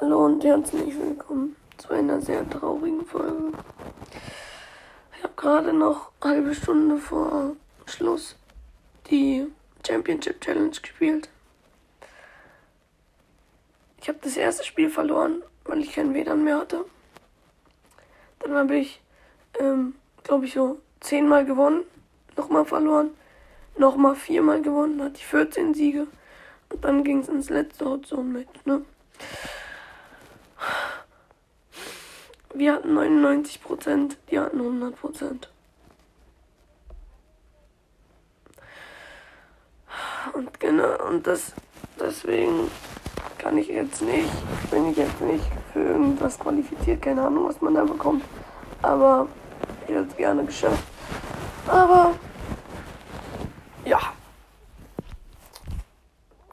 [0.00, 3.50] Hallo und herzlich willkommen zu einer sehr traurigen Folge.
[5.16, 8.36] Ich habe gerade noch eine halbe Stunde vor Schluss
[9.10, 9.48] die
[9.84, 11.28] Championship Challenge gespielt.
[14.00, 16.84] Ich habe das erste Spiel verloren, weil ich keinen WLAN mehr hatte.
[18.38, 19.00] Dann habe ich,
[19.58, 21.82] ähm, glaube ich, so zehnmal gewonnen,
[22.36, 23.10] nochmal verloren,
[23.76, 26.06] nochmal viermal gewonnen, hatte ich 14 Siege.
[26.72, 28.84] Und dann ging es ins letzte Hotzone-Match, ne?
[32.58, 35.48] Wir hatten 99 Prozent, die hatten 100 Prozent.
[40.32, 41.52] Und genau, und das,
[42.00, 42.68] deswegen
[43.38, 44.28] kann ich jetzt nicht,
[44.72, 48.24] bin ich jetzt nicht für irgendwas qualifiziert, keine Ahnung, was man da bekommt.
[48.82, 49.28] Aber
[49.86, 50.82] ich hätte es gerne geschafft.
[51.68, 52.16] Aber,
[53.84, 54.00] ja.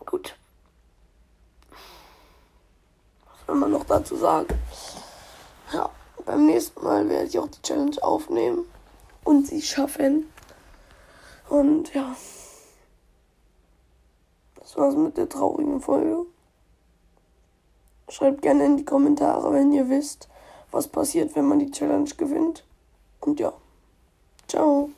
[0.06, 0.36] Gut.
[3.26, 4.54] Was soll man noch dazu sagen?
[5.74, 5.90] Ja,
[6.26, 8.66] beim nächsten Mal werde ich auch die Challenge aufnehmen
[9.24, 10.32] und sie schaffen.
[11.50, 12.16] Und ja,
[14.60, 16.26] das war's mit der traurigen Folge.
[18.10, 20.30] Schreibt gerne in die Kommentare, wenn ihr wisst,
[20.72, 22.64] was passiert, wenn man die Challenge gewinnt.
[23.20, 23.54] Und ja,
[24.48, 24.90] ciao.